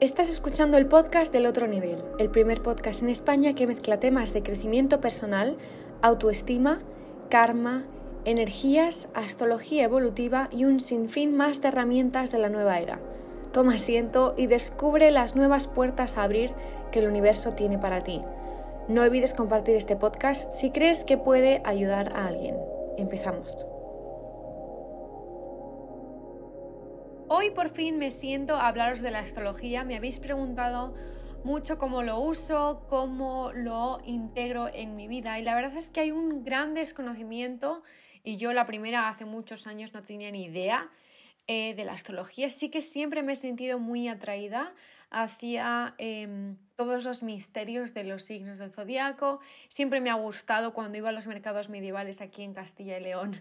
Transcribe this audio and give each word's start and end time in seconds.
Estás 0.00 0.30
escuchando 0.30 0.78
el 0.78 0.86
podcast 0.86 1.30
del 1.30 1.44
otro 1.44 1.66
nivel, 1.66 2.02
el 2.18 2.30
primer 2.30 2.62
podcast 2.62 3.02
en 3.02 3.10
España 3.10 3.54
que 3.54 3.66
mezcla 3.66 4.00
temas 4.00 4.32
de 4.32 4.42
crecimiento 4.42 4.98
personal, 4.98 5.58
autoestima, 6.00 6.80
karma, 7.28 7.84
energías, 8.24 9.10
astrología 9.12 9.84
evolutiva 9.84 10.48
y 10.50 10.64
un 10.64 10.80
sinfín 10.80 11.36
más 11.36 11.60
de 11.60 11.68
herramientas 11.68 12.32
de 12.32 12.38
la 12.38 12.48
nueva 12.48 12.78
era. 12.78 12.98
Toma 13.52 13.74
asiento 13.74 14.32
y 14.38 14.46
descubre 14.46 15.10
las 15.10 15.36
nuevas 15.36 15.66
puertas 15.66 16.16
a 16.16 16.22
abrir 16.22 16.54
que 16.92 17.00
el 17.00 17.06
universo 17.06 17.50
tiene 17.50 17.78
para 17.78 18.02
ti. 18.02 18.22
No 18.88 19.02
olvides 19.02 19.34
compartir 19.34 19.76
este 19.76 19.96
podcast 19.96 20.50
si 20.50 20.70
crees 20.70 21.04
que 21.04 21.18
puede 21.18 21.60
ayudar 21.66 22.16
a 22.16 22.26
alguien. 22.26 22.56
Empezamos. 22.96 23.66
Hoy 27.32 27.50
por 27.50 27.68
fin 27.68 27.96
me 27.96 28.10
siento 28.10 28.56
a 28.56 28.66
hablaros 28.66 29.02
de 29.02 29.12
la 29.12 29.20
astrología. 29.20 29.84
Me 29.84 29.94
habéis 29.94 30.18
preguntado 30.18 30.94
mucho 31.44 31.78
cómo 31.78 32.02
lo 32.02 32.18
uso, 32.18 32.84
cómo 32.88 33.52
lo 33.52 34.00
integro 34.04 34.66
en 34.66 34.96
mi 34.96 35.06
vida 35.06 35.38
y 35.38 35.44
la 35.44 35.54
verdad 35.54 35.76
es 35.76 35.90
que 35.90 36.00
hay 36.00 36.10
un 36.10 36.42
gran 36.42 36.74
desconocimiento 36.74 37.84
y 38.24 38.36
yo 38.36 38.52
la 38.52 38.66
primera 38.66 39.08
hace 39.08 39.26
muchos 39.26 39.68
años 39.68 39.94
no 39.94 40.02
tenía 40.02 40.32
ni 40.32 40.46
idea 40.46 40.90
eh, 41.46 41.74
de 41.76 41.84
la 41.84 41.92
astrología. 41.92 42.50
Sí 42.50 42.68
que 42.68 42.80
siempre 42.80 43.22
me 43.22 43.34
he 43.34 43.36
sentido 43.36 43.78
muy 43.78 44.08
atraída 44.08 44.74
hacia 45.10 45.94
em, 45.98 46.56
todos 46.74 47.04
los 47.04 47.22
misterios 47.22 47.94
de 47.94 48.02
los 48.02 48.24
signos 48.24 48.58
del 48.58 48.72
zodiaco. 48.72 49.38
Siempre 49.68 50.00
me 50.00 50.10
ha 50.10 50.14
gustado 50.14 50.72
cuando 50.72 50.98
iba 50.98 51.10
a 51.10 51.12
los 51.12 51.28
mercados 51.28 51.68
medievales 51.68 52.20
aquí 52.20 52.42
en 52.42 52.54
Castilla 52.54 52.98
y 52.98 53.02
León 53.02 53.40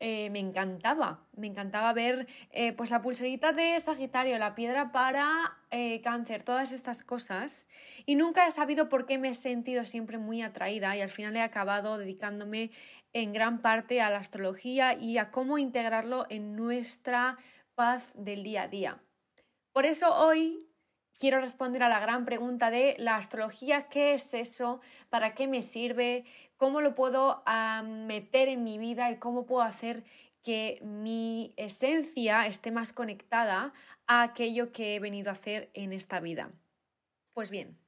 eh, 0.00 0.30
me 0.30 0.38
encantaba, 0.38 1.26
me 1.34 1.48
encantaba 1.48 1.92
ver 1.92 2.28
eh, 2.52 2.72
pues 2.72 2.92
la 2.92 3.02
pulserita 3.02 3.52
de 3.52 3.78
Sagitario, 3.80 4.38
la 4.38 4.54
piedra 4.54 4.92
para 4.92 5.58
eh, 5.70 6.00
cáncer, 6.02 6.44
todas 6.44 6.70
estas 6.70 7.02
cosas. 7.02 7.66
Y 8.06 8.14
nunca 8.14 8.46
he 8.46 8.50
sabido 8.52 8.88
por 8.88 9.06
qué 9.06 9.18
me 9.18 9.30
he 9.30 9.34
sentido 9.34 9.84
siempre 9.84 10.16
muy 10.16 10.42
atraída 10.42 10.96
y 10.96 11.00
al 11.00 11.10
final 11.10 11.36
he 11.36 11.42
acabado 11.42 11.98
dedicándome 11.98 12.70
en 13.12 13.32
gran 13.32 13.60
parte 13.60 14.00
a 14.00 14.10
la 14.10 14.18
astrología 14.18 14.94
y 14.94 15.18
a 15.18 15.32
cómo 15.32 15.58
integrarlo 15.58 16.26
en 16.30 16.54
nuestra 16.54 17.36
paz 17.74 18.12
del 18.14 18.44
día 18.44 18.62
a 18.62 18.68
día. 18.68 19.02
Por 19.72 19.84
eso 19.84 20.14
hoy 20.14 20.67
quiero 21.18 21.40
responder 21.40 21.82
a 21.82 21.88
la 21.88 22.00
gran 22.00 22.24
pregunta 22.24 22.70
de 22.70 22.94
la 22.98 23.16
astrología, 23.16 23.88
¿qué 23.88 24.14
es 24.14 24.34
eso? 24.34 24.80
¿Para 25.10 25.34
qué 25.34 25.46
me 25.48 25.62
sirve? 25.62 26.24
¿Cómo 26.56 26.80
lo 26.80 26.94
puedo 26.94 27.42
meter 27.84 28.48
en 28.48 28.64
mi 28.64 28.78
vida 28.78 29.10
y 29.10 29.18
cómo 29.18 29.46
puedo 29.46 29.62
hacer 29.62 30.04
que 30.42 30.80
mi 30.82 31.52
esencia 31.56 32.46
esté 32.46 32.70
más 32.70 32.92
conectada 32.92 33.72
a 34.06 34.22
aquello 34.22 34.72
que 34.72 34.94
he 34.94 35.00
venido 35.00 35.30
a 35.30 35.32
hacer 35.32 35.70
en 35.74 35.92
esta 35.92 36.20
vida? 36.20 36.50
Pues 37.34 37.50
bien, 37.50 37.78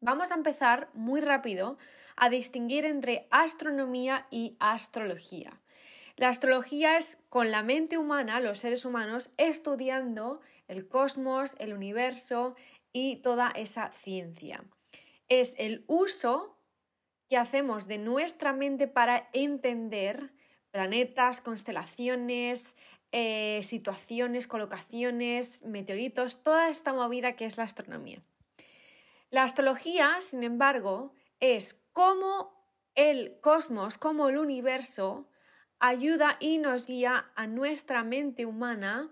vamos 0.00 0.32
a 0.32 0.36
empezar 0.36 0.88
muy 0.94 1.20
rápido 1.20 1.76
a 2.16 2.28
distinguir 2.28 2.84
entre 2.84 3.26
astronomía 3.30 4.26
y 4.30 4.56
astrología. 4.60 5.60
La 6.16 6.28
astrología 6.28 6.98
es 6.98 7.18
con 7.28 7.50
la 7.50 7.62
mente 7.62 7.98
humana, 7.98 8.40
los 8.40 8.58
seres 8.58 8.84
humanos, 8.84 9.30
estudiando 9.36 10.40
el 10.68 10.88
cosmos, 10.88 11.56
el 11.58 11.72
universo 11.72 12.54
y 12.92 13.16
toda 13.16 13.50
esa 13.54 13.90
ciencia. 13.92 14.64
Es 15.28 15.54
el 15.58 15.84
uso 15.86 16.58
que 17.28 17.38
hacemos 17.38 17.86
de 17.86 17.98
nuestra 17.98 18.52
mente 18.52 18.88
para 18.88 19.30
entender 19.32 20.32
planetas, 20.70 21.40
constelaciones, 21.40 22.76
eh, 23.12 23.60
situaciones, 23.62 24.46
colocaciones, 24.46 25.62
meteoritos, 25.64 26.42
toda 26.42 26.68
esta 26.68 26.92
movida 26.92 27.36
que 27.36 27.44
es 27.44 27.56
la 27.56 27.64
astronomía. 27.64 28.22
La 29.30 29.44
astrología, 29.44 30.18
sin 30.20 30.42
embargo, 30.42 31.14
es 31.40 31.80
cómo 31.92 32.52
el 32.94 33.40
cosmos, 33.40 33.96
como 33.96 34.28
el 34.28 34.38
universo, 34.38 35.28
ayuda 35.82 36.36
y 36.38 36.58
nos 36.58 36.86
guía 36.86 37.32
a 37.34 37.46
nuestra 37.48 38.04
mente 38.04 38.46
humana 38.46 39.10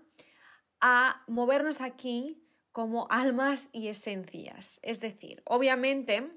a 0.79 1.23
movernos 1.27 1.81
aquí 1.81 2.41
como 2.71 3.07
almas 3.09 3.69
y 3.73 3.89
esencias. 3.89 4.79
Es 4.81 5.01
decir, 5.01 5.43
obviamente, 5.45 6.31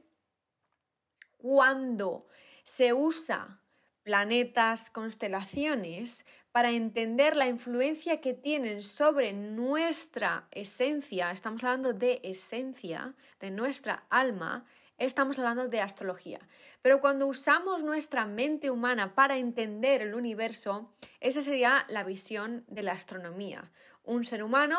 cuando 1.38 2.26
se 2.64 2.92
usa 2.92 3.60
planetas, 4.02 4.90
constelaciones, 4.90 6.26
para 6.50 6.72
entender 6.72 7.36
la 7.36 7.46
influencia 7.46 8.20
que 8.20 8.34
tienen 8.34 8.82
sobre 8.82 9.32
nuestra 9.32 10.48
esencia, 10.50 11.30
estamos 11.30 11.62
hablando 11.62 11.92
de 11.92 12.20
esencia, 12.24 13.14
de 13.38 13.50
nuestra 13.50 14.04
alma, 14.10 14.66
estamos 14.98 15.38
hablando 15.38 15.68
de 15.68 15.80
astrología. 15.80 16.40
Pero 16.82 17.00
cuando 17.00 17.26
usamos 17.26 17.82
nuestra 17.82 18.26
mente 18.26 18.70
humana 18.70 19.14
para 19.14 19.38
entender 19.38 20.02
el 20.02 20.14
universo, 20.14 20.92
esa 21.20 21.42
sería 21.42 21.84
la 21.88 22.04
visión 22.04 22.64
de 22.68 22.82
la 22.82 22.92
astronomía. 22.92 23.72
Un 24.02 24.24
ser 24.24 24.42
humano 24.42 24.78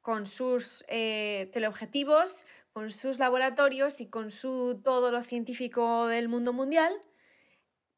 con 0.00 0.26
sus 0.26 0.84
eh, 0.88 1.50
teleobjetivos, 1.52 2.46
con 2.72 2.90
sus 2.90 3.18
laboratorios 3.18 4.00
y 4.00 4.06
con 4.06 4.30
su 4.30 4.80
todo 4.82 5.10
lo 5.10 5.22
científico 5.22 6.06
del 6.06 6.28
mundo 6.28 6.52
mundial, 6.52 6.92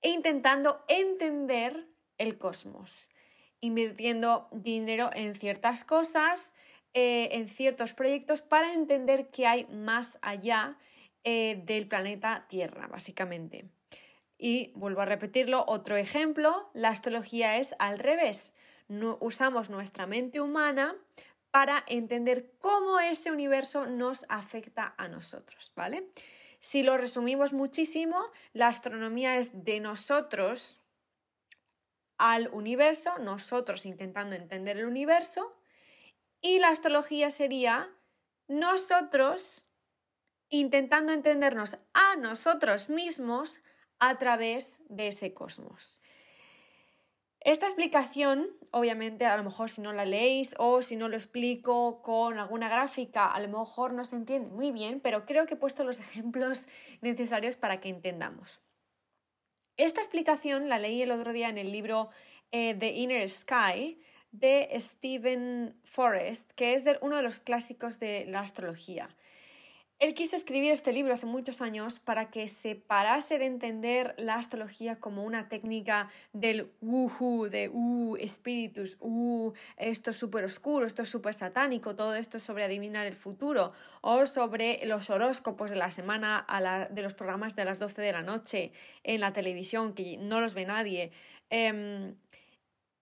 e 0.00 0.10
intentando 0.10 0.84
entender 0.88 1.88
el 2.18 2.38
cosmos, 2.38 3.08
invirtiendo 3.60 4.48
dinero 4.50 5.10
en 5.14 5.34
ciertas 5.34 5.84
cosas, 5.84 6.54
eh, 6.94 7.28
en 7.32 7.48
ciertos 7.48 7.94
proyectos 7.94 8.42
para 8.42 8.72
entender 8.74 9.30
qué 9.30 9.46
hay 9.46 9.66
más 9.66 10.18
allá 10.22 10.76
eh, 11.24 11.62
del 11.64 11.88
planeta 11.88 12.46
Tierra, 12.48 12.86
básicamente. 12.88 13.68
Y 14.38 14.72
vuelvo 14.74 15.02
a 15.02 15.06
repetirlo, 15.06 15.64
otro 15.68 15.96
ejemplo, 15.96 16.70
la 16.74 16.88
astrología 16.88 17.58
es 17.58 17.74
al 17.78 17.98
revés. 17.98 18.54
No, 18.88 19.18
usamos 19.20 19.70
nuestra 19.70 20.06
mente 20.06 20.40
humana 20.40 20.96
para 21.52 21.84
entender 21.86 22.50
cómo 22.58 22.98
ese 22.98 23.30
universo 23.30 23.86
nos 23.86 24.26
afecta 24.28 24.94
a 24.96 25.06
nosotros, 25.08 25.72
¿vale? 25.76 26.08
Si 26.58 26.82
lo 26.82 26.96
resumimos 26.96 27.52
muchísimo, 27.52 28.18
la 28.52 28.68
astronomía 28.68 29.36
es 29.36 29.64
de 29.64 29.80
nosotros 29.80 30.80
al 32.18 32.48
universo, 32.52 33.18
nosotros 33.18 33.84
intentando 33.84 34.34
entender 34.36 34.78
el 34.78 34.86
universo, 34.86 35.56
y 36.40 36.58
la 36.58 36.68
astrología 36.68 37.30
sería 37.30 37.90
nosotros 38.48 39.68
intentando 40.52 41.12
entendernos 41.12 41.78
a 41.94 42.16
nosotros 42.16 42.90
mismos 42.90 43.62
a 43.98 44.18
través 44.18 44.80
de 44.90 45.08
ese 45.08 45.32
cosmos. 45.32 45.98
Esta 47.40 47.66
explicación, 47.66 48.50
obviamente, 48.70 49.24
a 49.24 49.36
lo 49.38 49.44
mejor 49.44 49.70
si 49.70 49.80
no 49.80 49.94
la 49.94 50.04
leéis 50.04 50.54
o 50.58 50.82
si 50.82 50.94
no 50.94 51.08
lo 51.08 51.16
explico 51.16 52.02
con 52.02 52.38
alguna 52.38 52.68
gráfica, 52.68 53.26
a 53.26 53.40
lo 53.40 53.48
mejor 53.48 53.94
no 53.94 54.04
se 54.04 54.16
entiende 54.16 54.50
muy 54.50 54.72
bien, 54.72 55.00
pero 55.00 55.24
creo 55.24 55.46
que 55.46 55.54
he 55.54 55.56
puesto 55.56 55.84
los 55.84 55.98
ejemplos 56.00 56.68
necesarios 57.00 57.56
para 57.56 57.80
que 57.80 57.88
entendamos. 57.88 58.60
Esta 59.78 60.02
explicación 60.02 60.68
la 60.68 60.78
leí 60.78 61.00
el 61.00 61.10
otro 61.10 61.32
día 61.32 61.48
en 61.48 61.56
el 61.56 61.72
libro 61.72 62.10
eh, 62.52 62.74
The 62.78 62.92
Inner 62.92 63.28
Sky 63.28 63.98
de 64.32 64.68
Stephen 64.78 65.80
Forrest, 65.82 66.52
que 66.52 66.74
es 66.74 66.84
uno 67.00 67.16
de 67.16 67.22
los 67.22 67.40
clásicos 67.40 67.98
de 67.98 68.26
la 68.26 68.40
astrología. 68.40 69.08
Él 70.02 70.14
quiso 70.14 70.34
escribir 70.34 70.72
este 70.72 70.92
libro 70.92 71.14
hace 71.14 71.26
muchos 71.26 71.62
años 71.62 72.00
para 72.00 72.28
que 72.28 72.48
se 72.48 72.74
parase 72.74 73.38
de 73.38 73.46
entender 73.46 74.16
la 74.18 74.34
astrología 74.34 74.98
como 74.98 75.22
una 75.22 75.48
técnica 75.48 76.08
del 76.32 76.72
wuhu, 76.80 77.48
de 77.48 77.68
uh, 77.68 78.16
espíritus, 78.16 78.96
uh, 78.98 79.52
esto 79.76 80.10
es 80.10 80.16
súper 80.16 80.42
oscuro, 80.42 80.86
esto 80.86 81.02
es 81.02 81.08
súper 81.08 81.34
satánico, 81.34 81.94
todo 81.94 82.16
esto 82.16 82.38
es 82.38 82.42
sobre 82.42 82.64
adivinar 82.64 83.06
el 83.06 83.14
futuro, 83.14 83.74
o 84.00 84.26
sobre 84.26 84.80
los 84.86 85.08
horóscopos 85.08 85.70
de 85.70 85.76
la 85.76 85.92
semana 85.92 86.48
de 86.90 87.02
los 87.02 87.14
programas 87.14 87.54
de 87.54 87.64
las 87.64 87.78
12 87.78 88.02
de 88.02 88.12
la 88.12 88.22
noche 88.22 88.72
en 89.04 89.20
la 89.20 89.32
televisión, 89.32 89.94
que 89.94 90.16
no 90.16 90.40
los 90.40 90.54
ve 90.54 90.66
nadie, 90.66 91.12
em, 91.48 92.16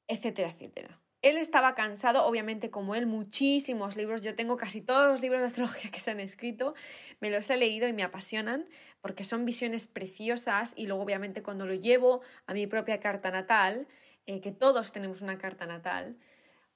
etcétera, 0.06 0.50
etcétera. 0.50 1.00
Él 1.22 1.36
estaba 1.36 1.74
cansado, 1.74 2.24
obviamente 2.24 2.70
como 2.70 2.94
él, 2.94 3.06
muchísimos 3.06 3.96
libros, 3.96 4.22
yo 4.22 4.34
tengo 4.34 4.56
casi 4.56 4.80
todos 4.80 5.10
los 5.10 5.20
libros 5.20 5.40
de 5.40 5.46
astrología 5.48 5.90
que 5.90 6.00
se 6.00 6.10
han 6.10 6.20
escrito, 6.20 6.74
me 7.20 7.30
los 7.30 7.48
he 7.50 7.56
leído 7.56 7.86
y 7.88 7.92
me 7.92 8.02
apasionan 8.02 8.66
porque 9.00 9.24
son 9.24 9.44
visiones 9.44 9.86
preciosas 9.86 10.72
y 10.76 10.86
luego 10.86 11.02
obviamente 11.02 11.42
cuando 11.42 11.66
lo 11.66 11.74
llevo 11.74 12.22
a 12.46 12.54
mi 12.54 12.66
propia 12.66 13.00
carta 13.00 13.30
natal, 13.30 13.86
eh, 14.26 14.40
que 14.40 14.52
todos 14.52 14.92
tenemos 14.92 15.20
una 15.20 15.38
carta 15.38 15.66
natal, 15.66 16.16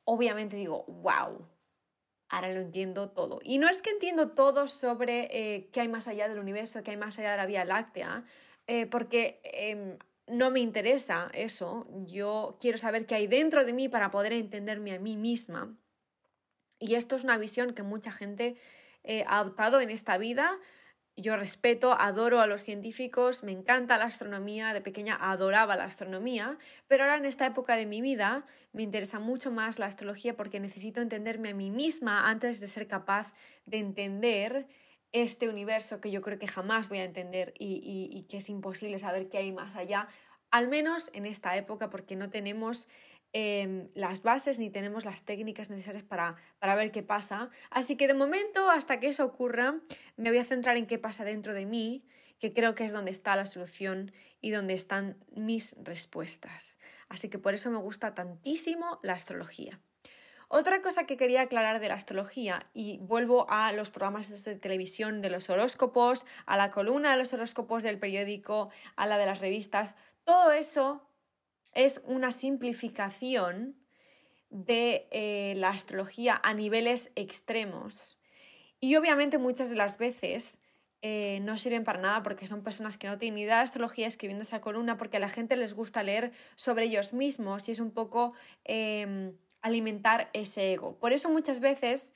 obviamente 0.04 0.56
digo, 0.56 0.84
wow, 0.88 1.48
ahora 2.28 2.52
lo 2.52 2.60
entiendo 2.60 3.10
todo. 3.10 3.40
Y 3.42 3.58
no 3.58 3.68
es 3.68 3.80
que 3.80 3.90
entiendo 3.90 4.30
todo 4.30 4.66
sobre 4.66 5.28
eh, 5.30 5.68
qué 5.72 5.80
hay 5.80 5.88
más 5.88 6.08
allá 6.08 6.28
del 6.28 6.38
universo, 6.38 6.82
qué 6.82 6.92
hay 6.92 6.96
más 6.96 7.18
allá 7.18 7.32
de 7.32 7.36
la 7.36 7.46
Vía 7.46 7.64
Láctea, 7.64 8.24
eh, 8.66 8.86
porque 8.86 9.40
em, 9.44 9.98
no 10.26 10.50
me 10.50 10.60
interesa 10.60 11.28
eso, 11.34 11.86
yo 12.06 12.56
quiero 12.60 12.78
saber 12.78 13.06
qué 13.06 13.14
hay 13.14 13.26
dentro 13.26 13.64
de 13.64 13.72
mí 13.72 13.88
para 13.88 14.10
poder 14.10 14.32
entenderme 14.32 14.94
a 14.94 14.98
mí 14.98 15.16
misma. 15.16 15.76
Y 16.78 16.94
esto 16.94 17.16
es 17.16 17.24
una 17.24 17.38
visión 17.38 17.74
que 17.74 17.82
mucha 17.82 18.12
gente 18.12 18.56
eh, 19.02 19.24
ha 19.26 19.38
adoptado 19.38 19.80
en 19.80 19.90
esta 19.90 20.18
vida. 20.18 20.58
Yo 21.16 21.36
respeto, 21.36 21.92
adoro 21.92 22.40
a 22.40 22.46
los 22.46 22.62
científicos, 22.62 23.44
me 23.44 23.52
encanta 23.52 23.98
la 23.98 24.06
astronomía, 24.06 24.72
de 24.72 24.80
pequeña 24.80 25.16
adoraba 25.20 25.76
la 25.76 25.84
astronomía, 25.84 26.58
pero 26.88 27.04
ahora 27.04 27.18
en 27.18 27.24
esta 27.24 27.46
época 27.46 27.76
de 27.76 27.86
mi 27.86 28.00
vida 28.00 28.44
me 28.72 28.82
interesa 28.82 29.20
mucho 29.20 29.52
más 29.52 29.78
la 29.78 29.86
astrología 29.86 30.34
porque 30.36 30.58
necesito 30.58 31.00
entenderme 31.00 31.50
a 31.50 31.54
mí 31.54 31.70
misma 31.70 32.28
antes 32.28 32.60
de 32.60 32.66
ser 32.66 32.88
capaz 32.88 33.32
de 33.64 33.78
entender 33.78 34.66
este 35.14 35.48
universo 35.48 36.00
que 36.00 36.10
yo 36.10 36.20
creo 36.22 36.40
que 36.40 36.48
jamás 36.48 36.88
voy 36.88 36.98
a 36.98 37.04
entender 37.04 37.54
y, 37.56 38.26
que 38.28 38.38
es 38.38 38.50
imposible 38.50 38.98
saber 38.98 39.28
qué 39.28 39.38
hay 39.38 39.52
más 39.52 39.76
allá, 39.76 40.08
al 40.50 40.66
menos 40.66 41.10
en 41.14 41.24
esta 41.24 41.56
época 41.56 41.88
porque 41.88 42.16
no 42.16 42.30
tenemos 42.30 42.88
em, 43.32 43.88
las 43.94 44.24
bases 44.24 44.58
ni 44.58 44.70
tenemos 44.70 45.04
las 45.04 45.24
técnicas 45.24 45.70
necesarias 45.70 46.02
para, 46.02 46.34
para, 46.58 46.74
ver 46.74 46.90
qué 46.90 47.04
pasa. 47.04 47.50
Así 47.70 47.96
que 47.96 48.08
de 48.08 48.14
momento, 48.14 48.70
hasta 48.70 48.98
que 48.98 49.06
eso 49.06 49.24
ocurra, 49.24 49.80
me 50.16 50.30
voy 50.30 50.38
a 50.38 50.44
centrar 50.44 50.76
en 50.76 50.86
qué 50.86 50.98
pasa 50.98 51.24
dentro 51.24 51.54
de 51.54 51.64
mí, 51.64 52.04
que 52.40 52.52
creo 52.52 52.74
que 52.74 52.84
es 52.84 52.92
donde 52.92 53.12
está 53.12 53.36
la 53.36 53.46
solución 53.46 54.10
y 54.40 54.50
donde 54.50 54.74
están 54.74 55.16
mis 55.30 55.76
respuestas. 55.78 56.76
Así 57.08 57.28
que 57.28 57.38
por 57.38 57.54
eso 57.54 57.70
me 57.70 57.78
gusta 57.78 58.16
tantísimo 58.16 58.98
la 59.04 59.12
astrología. 59.12 59.80
Otra 60.48 60.82
cosa 60.82 61.06
que 61.06 61.16
quería 61.16 61.42
aclarar 61.42 61.80
de 61.80 61.88
la 61.88 61.94
astrología, 61.94 62.66
y 62.74 62.98
vuelvo 62.98 63.46
a 63.48 63.72
los 63.72 63.90
programas 63.90 64.44
de 64.44 64.56
televisión 64.56 65.20
de 65.22 65.30
los 65.30 65.50
horóscopos, 65.50 66.26
a 66.46 66.56
la 66.56 66.70
columna 66.70 67.12
de 67.12 67.18
los 67.18 67.32
horóscopos 67.32 67.82
del 67.82 67.98
periódico, 67.98 68.70
a 68.96 69.06
la 69.06 69.18
de 69.18 69.26
las 69.26 69.40
revistas, 69.40 69.94
todo 70.24 70.52
eso 70.52 71.06
es 71.74 72.00
una 72.04 72.30
simplificación 72.30 73.76
de 74.50 75.08
eh, 75.10 75.54
la 75.56 75.70
astrología 75.70 76.40
a 76.42 76.54
niveles 76.54 77.10
extremos. 77.16 78.18
Y 78.80 78.96
obviamente 78.96 79.38
muchas 79.38 79.68
de 79.68 79.76
las 79.76 79.98
veces 79.98 80.60
eh, 81.02 81.40
no 81.42 81.58
sirven 81.58 81.84
para 81.84 82.00
nada 82.00 82.22
porque 82.22 82.46
son 82.46 82.62
personas 82.62 82.96
que 82.96 83.08
no 83.08 83.18
tienen 83.18 83.38
idea 83.38 83.56
de 83.56 83.64
astrología 83.64 84.06
escribiendo 84.06 84.42
esa 84.42 84.60
columna 84.60 84.96
porque 84.96 85.18
a 85.18 85.20
la 85.20 85.28
gente 85.28 85.56
les 85.56 85.74
gusta 85.74 86.02
leer 86.02 86.32
sobre 86.54 86.84
ellos 86.86 87.12
mismos 87.12 87.68
y 87.68 87.72
es 87.72 87.80
un 87.80 87.90
poco 87.90 88.32
em, 88.64 89.36
alimentar 89.64 90.28
ese 90.34 90.74
ego. 90.74 90.98
Por 90.98 91.12
eso 91.12 91.30
muchas 91.30 91.58
veces 91.58 92.14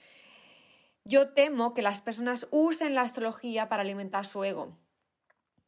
yo 1.04 1.30
temo 1.30 1.72
que 1.72 1.80
las 1.80 2.02
personas 2.02 2.46
usen 2.50 2.94
la 2.94 3.00
astrología 3.00 3.68
para 3.70 3.82
alimentar 3.82 4.26
su 4.26 4.44
ego. 4.44 4.76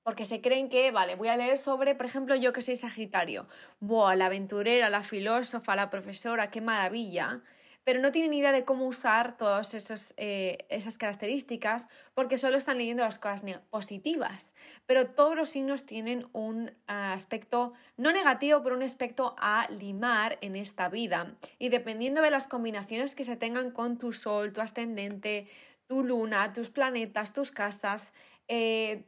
Porque 0.03 0.27
se 0.27 0.43
creen 0.43 0.69
que, 0.69 0.91
vale, 0.93 1.17
voy 1.17 1.29
a 1.29 1.37
leer 1.37 1.57
sobre, 1.57 1.95
por 1.95 2.05
ejemplo, 2.05 2.35
yo 2.37 2.53
que 2.53 2.61
soy 2.61 2.77
Sagitario. 2.77 3.49
Buah, 3.81 4.15
la 4.15 4.27
aventurera, 4.27 4.91
la 4.91 5.03
filósofa, 5.03 5.75
la 5.75 5.89
profesora, 5.89 6.51
qué 6.51 6.61
maravilla 6.61 7.43
pero 7.85 8.01
no 8.01 8.13
tienen 8.13 8.35
idea 8.35 8.53
de 8.53 8.65
cómo 8.65 8.87
usar 8.87 9.37
todas 9.37 9.75
eh, 10.17 10.59
esas 10.69 10.99
características 10.99 11.89
porque 12.15 12.37
solo 12.37 12.57
están 12.57 12.79
leyendo 12.79 13.03
las 13.03 13.19
cosas 13.19 13.43
positivas. 13.71 14.55
Pero 14.87 15.11
todos 15.11 15.35
los 15.35 15.49
signos 15.49 15.87
tienen 15.87 16.29
un 16.33 16.73
aspecto 16.87 17.73
no 17.97 18.13
negativo, 18.13 18.63
pero 18.63 18.77
un 18.77 18.83
aspecto 18.83 19.35
a 19.39 19.67
limar 19.71 20.39
en 20.41 20.57
esta 20.57 20.89
vida. 20.89 21.37
Y 21.59 21.71
dependiendo 21.71 22.23
de 22.23 22.31
las 22.31 22.47
combinaciones 22.47 23.15
que 23.15 23.25
se 23.25 23.37
tengan 23.37 23.71
con 23.71 23.99
tu 23.99 24.13
sol, 24.13 24.53
tu 24.53 24.61
ascendente, 24.61 25.49
tu 25.87 26.05
luna, 26.05 26.53
tus 26.53 26.71
planetas, 26.71 27.33
tus 27.33 27.51
casas, 27.51 28.13
eh, 28.47 29.07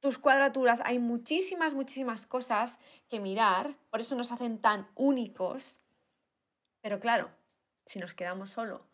tus 0.00 0.18
cuadraturas, 0.18 0.82
hay 0.84 0.98
muchísimas, 0.98 1.74
muchísimas 1.74 2.26
cosas 2.26 2.78
que 3.08 3.20
mirar, 3.20 3.76
por 3.90 4.00
eso 4.00 4.16
nos 4.16 4.32
hacen 4.32 4.58
tan 4.58 4.88
únicos 4.94 5.80
pero 6.84 7.00
claro, 7.00 7.30
si 7.86 7.98
nos 7.98 8.12
quedamos 8.12 8.50
solo 8.50 8.86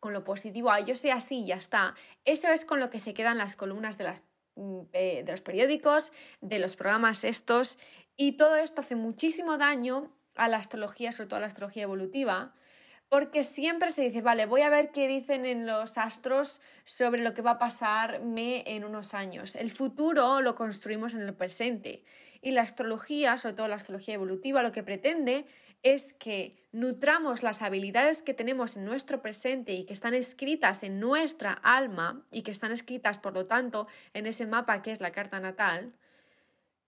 con 0.00 0.12
lo 0.12 0.22
positivo, 0.22 0.70
yo 0.86 0.94
sé 0.94 1.12
así, 1.12 1.46
ya 1.46 1.56
está, 1.56 1.94
eso 2.26 2.48
es 2.48 2.66
con 2.66 2.78
lo 2.78 2.90
que 2.90 2.98
se 2.98 3.14
quedan 3.14 3.38
las 3.38 3.56
columnas 3.56 3.96
de, 3.96 4.04
las, 4.04 4.22
mm, 4.56 4.82
de 4.92 5.24
los 5.26 5.40
periódicos, 5.40 6.12
de 6.42 6.58
los 6.58 6.76
programas 6.76 7.24
estos, 7.24 7.78
y 8.18 8.32
todo 8.32 8.56
esto 8.56 8.82
hace 8.82 8.96
muchísimo 8.96 9.56
daño 9.56 10.14
a 10.34 10.46
la 10.48 10.58
astrología, 10.58 11.10
sobre 11.10 11.28
todo 11.28 11.38
a 11.38 11.40
la 11.40 11.46
astrología 11.46 11.84
evolutiva, 11.84 12.54
porque 13.08 13.42
siempre 13.44 13.92
se 13.92 14.02
dice, 14.02 14.20
vale, 14.20 14.44
voy 14.44 14.60
a 14.60 14.68
ver 14.68 14.92
qué 14.92 15.08
dicen 15.08 15.46
en 15.46 15.66
los 15.66 15.96
astros 15.96 16.60
sobre 16.84 17.22
lo 17.22 17.32
que 17.32 17.40
va 17.40 17.52
a 17.52 17.58
pasarme 17.58 18.62
en 18.66 18.84
unos 18.84 19.14
años. 19.14 19.56
El 19.56 19.70
futuro 19.70 20.42
lo 20.42 20.54
construimos 20.54 21.14
en 21.14 21.22
el 21.22 21.32
presente. 21.32 22.04
Y 22.42 22.50
la 22.50 22.60
astrología, 22.62 23.38
sobre 23.38 23.54
todo 23.56 23.68
la 23.68 23.76
astrología 23.76 24.14
evolutiva, 24.14 24.62
lo 24.62 24.72
que 24.72 24.82
pretende 24.82 25.46
es 25.82 26.12
que 26.12 26.66
nutramos 26.72 27.42
las 27.42 27.62
habilidades 27.62 28.22
que 28.22 28.34
tenemos 28.34 28.76
en 28.76 28.84
nuestro 28.84 29.22
presente 29.22 29.72
y 29.72 29.84
que 29.84 29.92
están 29.92 30.14
escritas 30.14 30.82
en 30.82 31.00
nuestra 31.00 31.52
alma 31.52 32.26
y 32.30 32.42
que 32.42 32.50
están 32.50 32.72
escritas, 32.72 33.18
por 33.18 33.34
lo 33.34 33.46
tanto, 33.46 33.86
en 34.12 34.26
ese 34.26 34.46
mapa 34.46 34.82
que 34.82 34.90
es 34.90 35.00
la 35.00 35.12
carta 35.12 35.40
natal, 35.40 35.94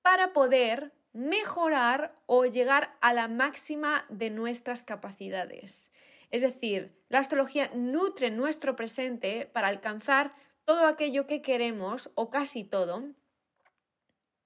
para 0.03 0.33
poder 0.33 0.93
mejorar 1.13 2.17
o 2.27 2.47
llegar 2.47 2.97
a 3.01 3.13
la 3.13 3.29
máxima 3.29 4.07
de 4.09 4.31
nuestras 4.31 4.85
capacidades. 4.85 5.93
Es 6.31 6.43
decir, 6.43 6.97
la 7.09 7.19
astrología 7.19 7.71
nutre 7.75 8.31
nuestro 8.31 8.77
presente 8.77 9.51
para 9.53 9.69
alcanzar 9.69 10.33
todo 10.65 10.87
aquello 10.87 11.27
que 11.27 11.43
queremos 11.43 12.11
o 12.15 12.31
casi 12.31 12.65
todo 12.65 13.05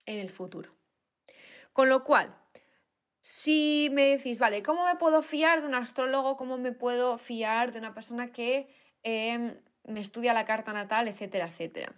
en 0.07 0.19
el 0.19 0.31
futuro. 0.31 0.75
Con 1.73 1.89
lo 1.89 2.05
cual, 2.05 2.35
si 3.27 3.89
me 3.91 4.05
decís, 4.05 4.39
vale, 4.39 4.63
¿cómo 4.63 4.85
me 4.85 4.97
puedo 4.97 5.23
fiar 5.23 5.63
de 5.63 5.69
un 5.69 5.75
astrólogo? 5.75 6.37
¿Cómo 6.37 6.59
me 6.59 6.73
puedo 6.73 7.17
fiar 7.17 7.73
de 7.73 7.79
una 7.79 7.95
persona 7.95 8.33
que 8.33 8.69
em, 9.03 9.57
me 9.85 10.01
estudia 10.01 10.35
la 10.35 10.45
carta 10.45 10.75
natal, 10.75 11.09
etcétera, 11.09 11.47
etcétera? 11.47 11.95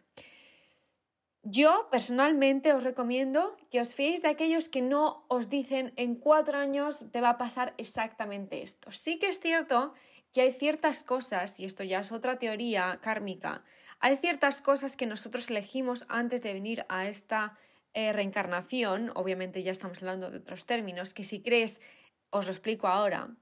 Yo 1.42 1.88
personalmente 1.90 2.72
os 2.72 2.84
recomiendo 2.84 3.56
que 3.72 3.80
os 3.80 3.96
fiéis 3.96 4.22
de 4.22 4.28
aquellos 4.28 4.68
que 4.68 4.82
no 4.82 5.26
os 5.26 5.48
dicen 5.48 5.92
en 5.96 6.14
cuatro 6.14 6.58
años 6.58 7.04
te 7.10 7.20
va 7.20 7.30
a 7.30 7.38
pasar 7.38 7.74
exactamente 7.76 8.62
esto. 8.62 8.92
Sí 8.92 9.18
que 9.18 9.26
es 9.26 9.40
cierto 9.40 9.94
que 10.32 10.42
hay 10.42 10.52
ciertas 10.52 11.02
cosas, 11.02 11.58
y 11.58 11.64
esto 11.64 11.82
ya 11.82 12.00
es 12.00 12.12
otra 12.12 12.38
teoría 12.38 13.00
kármica, 13.02 13.64
hay 13.98 14.16
ciertas 14.16 14.62
cosas 14.62 14.96
que 14.96 15.06
nosotros 15.06 15.50
elegimos 15.50 16.04
antes 16.08 16.42
de 16.42 16.52
venir 16.52 16.86
a 16.88 17.08
esta 17.08 17.58
eh, 17.96 18.12
reencarnación, 18.12 19.10
obviamente 19.14 19.62
ya 19.62 19.72
estamos 19.72 19.96
hablando 20.02 20.30
de 20.30 20.36
otros 20.36 20.66
términos, 20.66 21.14
que 21.14 21.24
si 21.24 21.40
crees 21.40 21.80
os 22.28 22.44
lo 22.44 22.52
explico 22.52 22.88
ahora, 22.88 23.34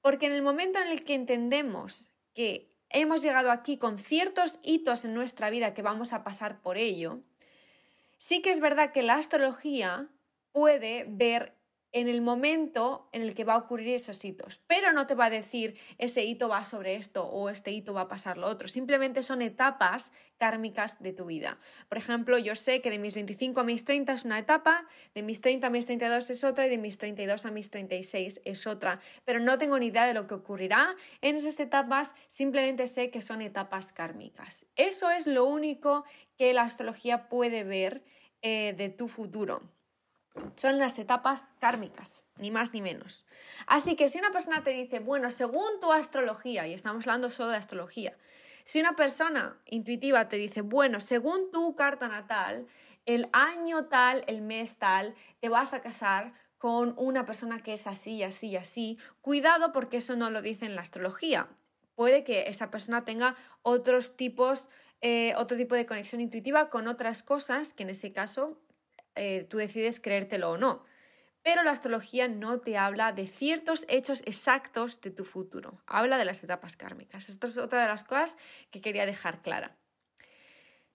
porque 0.00 0.26
en 0.26 0.32
el 0.32 0.42
momento 0.42 0.80
en 0.80 0.88
el 0.88 1.04
que 1.04 1.14
entendemos 1.14 2.10
que 2.34 2.74
hemos 2.88 3.22
llegado 3.22 3.52
aquí 3.52 3.78
con 3.78 4.00
ciertos 4.00 4.58
hitos 4.64 5.04
en 5.04 5.14
nuestra 5.14 5.50
vida 5.50 5.72
que 5.72 5.82
vamos 5.82 6.12
a 6.12 6.24
pasar 6.24 6.60
por 6.62 6.78
ello, 6.78 7.20
sí 8.18 8.42
que 8.42 8.50
es 8.50 8.58
verdad 8.58 8.90
que 8.90 9.04
la 9.04 9.14
astrología 9.14 10.08
puede 10.50 11.06
ver 11.08 11.54
en 11.92 12.08
el 12.08 12.20
momento 12.20 13.08
en 13.12 13.22
el 13.22 13.34
que 13.34 13.44
va 13.44 13.54
a 13.54 13.58
ocurrir 13.58 13.94
esos 13.94 14.24
hitos, 14.24 14.60
pero 14.66 14.92
no 14.92 15.06
te 15.06 15.14
va 15.14 15.26
a 15.26 15.30
decir 15.30 15.76
ese 15.98 16.24
hito 16.24 16.48
va 16.48 16.64
sobre 16.64 16.94
esto 16.94 17.26
o 17.26 17.48
este 17.50 17.72
hito 17.72 17.92
va 17.92 18.02
a 18.02 18.08
pasar 18.08 18.38
lo 18.38 18.46
otro, 18.46 18.68
simplemente 18.68 19.22
son 19.22 19.42
etapas 19.42 20.12
kármicas 20.38 21.02
de 21.02 21.12
tu 21.12 21.26
vida. 21.26 21.58
Por 21.88 21.98
ejemplo, 21.98 22.38
yo 22.38 22.54
sé 22.54 22.80
que 22.80 22.90
de 22.90 22.98
mis 22.98 23.14
25 23.14 23.60
a 23.60 23.64
mis 23.64 23.84
30 23.84 24.12
es 24.12 24.24
una 24.24 24.38
etapa, 24.38 24.86
de 25.14 25.22
mis 25.22 25.40
30 25.40 25.66
a 25.66 25.70
mis 25.70 25.86
32 25.86 26.30
es 26.30 26.44
otra 26.44 26.66
y 26.66 26.70
de 26.70 26.78
mis 26.78 26.96
32 26.96 27.44
a 27.44 27.50
mis 27.50 27.70
36 27.70 28.40
es 28.44 28.66
otra, 28.66 29.00
pero 29.24 29.40
no 29.40 29.58
tengo 29.58 29.78
ni 29.78 29.86
idea 29.86 30.06
de 30.06 30.14
lo 30.14 30.26
que 30.26 30.34
ocurrirá 30.34 30.94
en 31.20 31.36
esas 31.36 31.58
etapas, 31.60 32.14
simplemente 32.28 32.86
sé 32.86 33.10
que 33.10 33.20
son 33.20 33.42
etapas 33.42 33.92
kármicas. 33.92 34.66
Eso 34.76 35.10
es 35.10 35.26
lo 35.26 35.44
único 35.44 36.04
que 36.38 36.54
la 36.54 36.62
astrología 36.62 37.28
puede 37.28 37.64
ver 37.64 38.02
eh, 38.42 38.74
de 38.76 38.88
tu 38.88 39.08
futuro. 39.08 39.79
Son 40.56 40.78
las 40.78 40.98
etapas 40.98 41.54
kármicas, 41.58 42.24
ni 42.38 42.50
más 42.50 42.72
ni 42.72 42.82
menos. 42.82 43.26
Así 43.66 43.96
que 43.96 44.08
si 44.08 44.18
una 44.18 44.30
persona 44.30 44.62
te 44.62 44.70
dice, 44.70 45.00
bueno, 45.00 45.30
según 45.30 45.80
tu 45.80 45.92
astrología, 45.92 46.66
y 46.66 46.74
estamos 46.74 47.06
hablando 47.06 47.30
solo 47.30 47.50
de 47.50 47.56
astrología, 47.56 48.16
si 48.64 48.80
una 48.80 48.94
persona 48.94 49.58
intuitiva 49.66 50.28
te 50.28 50.36
dice, 50.36 50.60
bueno, 50.60 51.00
según 51.00 51.50
tu 51.50 51.74
carta 51.74 52.08
natal, 52.08 52.66
el 53.06 53.28
año 53.32 53.86
tal, 53.86 54.22
el 54.26 54.42
mes 54.42 54.76
tal, 54.76 55.14
te 55.40 55.48
vas 55.48 55.74
a 55.74 55.80
casar 55.80 56.34
con 56.58 56.94
una 56.98 57.24
persona 57.24 57.62
que 57.62 57.72
es 57.72 57.86
así, 57.86 58.22
así, 58.22 58.56
así, 58.56 58.98
cuidado 59.22 59.72
porque 59.72 59.96
eso 59.96 60.14
no 60.14 60.30
lo 60.30 60.42
dice 60.42 60.66
en 60.66 60.76
la 60.76 60.82
astrología. 60.82 61.48
Puede 61.94 62.22
que 62.22 62.48
esa 62.48 62.70
persona 62.70 63.04
tenga 63.04 63.34
otros 63.62 64.16
tipos, 64.16 64.68
eh, 65.00 65.34
otro 65.36 65.56
tipo 65.56 65.74
de 65.74 65.86
conexión 65.86 66.20
intuitiva 66.20 66.68
con 66.68 66.86
otras 66.86 67.22
cosas 67.22 67.72
que 67.72 67.82
en 67.82 67.90
ese 67.90 68.12
caso 68.12 68.60
eh, 69.14 69.46
tú 69.48 69.58
decides 69.58 70.00
creértelo 70.00 70.50
o 70.50 70.58
no. 70.58 70.84
Pero 71.42 71.62
la 71.62 71.70
astrología 71.70 72.28
no 72.28 72.60
te 72.60 72.76
habla 72.76 73.12
de 73.12 73.26
ciertos 73.26 73.86
hechos 73.88 74.22
exactos 74.26 75.00
de 75.00 75.10
tu 75.10 75.24
futuro, 75.24 75.82
habla 75.86 76.18
de 76.18 76.26
las 76.26 76.44
etapas 76.44 76.76
kármicas. 76.76 77.28
Esto 77.28 77.46
es 77.46 77.56
otra 77.56 77.82
de 77.82 77.88
las 77.88 78.04
cosas 78.04 78.36
que 78.70 78.82
quería 78.82 79.06
dejar 79.06 79.40
clara. 79.40 79.78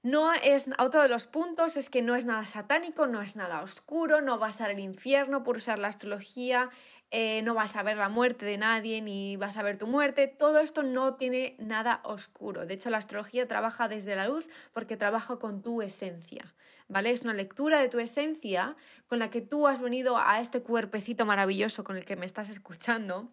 No 0.05 0.31
es, 0.33 0.69
otro 0.77 1.01
de 1.01 1.07
los 1.09 1.25
puntos 1.25 1.77
es 1.77 1.89
que 1.89 2.03
no 2.03 2.13
es 2.15 2.25
nada 2.25 2.45
satánico, 2.45 3.07
no 3.07 3.23
es 3.23 3.35
nada 3.35 3.63
oscuro, 3.63 4.21
no 4.21 4.37
vas 4.37 4.61
al 4.61 4.79
infierno 4.79 5.41
por 5.41 5.57
usar 5.57 5.79
la 5.79 5.87
astrología. 5.87 6.69
Eh, 7.17 7.41
no 7.43 7.53
vas 7.53 7.77
a 7.77 7.83
ver 7.83 7.95
la 7.95 8.09
muerte 8.09 8.45
de 8.45 8.57
nadie 8.57 9.01
ni 9.01 9.37
vas 9.37 9.55
a 9.55 9.63
ver 9.63 9.77
tu 9.77 9.87
muerte. 9.87 10.27
Todo 10.27 10.59
esto 10.59 10.83
no 10.83 11.15
tiene 11.15 11.55
nada 11.59 12.01
oscuro. 12.03 12.65
De 12.65 12.73
hecho, 12.73 12.89
la 12.89 12.97
astrología 12.97 13.47
trabaja 13.47 13.87
desde 13.87 14.17
la 14.17 14.27
luz 14.27 14.49
porque 14.73 14.97
trabaja 14.97 15.39
con 15.39 15.61
tu 15.61 15.81
esencia. 15.81 16.53
¿Vale? 16.89 17.11
Es 17.11 17.21
una 17.21 17.33
lectura 17.33 17.79
de 17.79 17.87
tu 17.87 17.99
esencia 17.99 18.75
con 19.07 19.19
la 19.19 19.29
que 19.29 19.39
tú 19.39 19.65
has 19.65 19.81
venido 19.81 20.17
a 20.17 20.41
este 20.41 20.61
cuerpecito 20.61 21.25
maravilloso 21.25 21.85
con 21.85 21.95
el 21.95 22.03
que 22.03 22.17
me 22.17 22.25
estás 22.25 22.49
escuchando. 22.49 23.31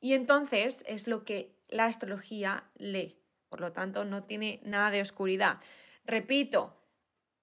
Y 0.00 0.14
entonces 0.14 0.82
es 0.88 1.06
lo 1.06 1.26
que 1.26 1.54
la 1.68 1.84
astrología 1.84 2.64
lee. 2.78 3.20
Por 3.50 3.60
lo 3.60 3.72
tanto, 3.72 4.06
no 4.06 4.24
tiene 4.24 4.62
nada 4.64 4.90
de 4.90 5.02
oscuridad. 5.02 5.60
Repito, 6.06 6.78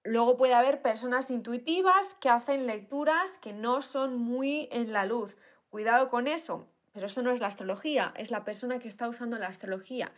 luego 0.02 0.36
puede 0.36 0.54
haber 0.54 0.82
personas 0.82 1.30
intuitivas 1.30 2.16
que 2.16 2.28
hacen 2.28 2.66
lecturas 2.66 3.38
que 3.38 3.52
no 3.52 3.82
son 3.82 4.16
muy 4.16 4.68
en 4.72 4.92
la 4.92 5.06
luz. 5.06 5.36
Cuidado 5.68 6.08
con 6.08 6.26
eso, 6.26 6.68
pero 6.92 7.06
eso 7.06 7.22
no 7.22 7.30
es 7.32 7.40
la 7.40 7.48
astrología, 7.48 8.12
es 8.16 8.30
la 8.30 8.44
persona 8.44 8.78
que 8.78 8.88
está 8.88 9.08
usando 9.08 9.38
la 9.38 9.48
astrología. 9.48 10.12